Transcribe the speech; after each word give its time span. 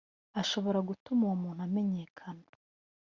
ashobora 0.41 0.79
gutuma 0.89 1.21
uwo 1.25 1.35
muntu 1.43 1.61
amenyekana 1.67 2.45